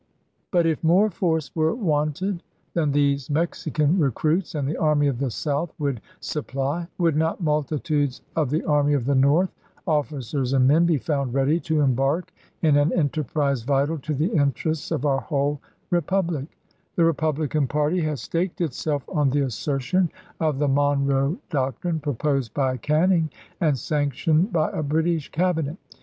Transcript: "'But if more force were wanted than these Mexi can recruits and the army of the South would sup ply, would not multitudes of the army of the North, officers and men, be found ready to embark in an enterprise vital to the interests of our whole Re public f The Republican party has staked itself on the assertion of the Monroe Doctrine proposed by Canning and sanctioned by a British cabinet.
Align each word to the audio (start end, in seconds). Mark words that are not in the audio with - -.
"'But 0.51 0.65
if 0.65 0.83
more 0.83 1.11
force 1.11 1.55
were 1.55 1.75
wanted 1.75 2.41
than 2.73 2.91
these 2.91 3.29
Mexi 3.29 3.71
can 3.71 3.99
recruits 3.99 4.55
and 4.55 4.67
the 4.67 4.75
army 4.77 5.05
of 5.05 5.19
the 5.19 5.29
South 5.29 5.71
would 5.77 6.01
sup 6.19 6.47
ply, 6.47 6.87
would 6.97 7.15
not 7.15 7.39
multitudes 7.39 8.23
of 8.35 8.49
the 8.49 8.63
army 8.65 8.93
of 8.93 9.05
the 9.05 9.13
North, 9.13 9.51
officers 9.85 10.53
and 10.53 10.67
men, 10.67 10.87
be 10.87 10.97
found 10.97 11.35
ready 11.35 11.59
to 11.59 11.81
embark 11.81 12.33
in 12.63 12.77
an 12.77 12.91
enterprise 12.93 13.61
vital 13.61 13.99
to 13.99 14.15
the 14.15 14.25
interests 14.31 14.89
of 14.89 15.05
our 15.05 15.19
whole 15.19 15.61
Re 15.91 16.01
public 16.01 16.45
f 16.45 16.49
The 16.95 17.05
Republican 17.05 17.67
party 17.67 18.01
has 18.01 18.23
staked 18.23 18.59
itself 18.59 19.07
on 19.07 19.29
the 19.29 19.41
assertion 19.41 20.09
of 20.39 20.57
the 20.57 20.67
Monroe 20.67 21.37
Doctrine 21.51 21.99
proposed 21.99 22.55
by 22.55 22.77
Canning 22.77 23.29
and 23.59 23.77
sanctioned 23.77 24.51
by 24.51 24.71
a 24.71 24.81
British 24.81 25.29
cabinet. 25.31 25.77